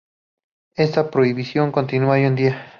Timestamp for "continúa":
1.71-2.13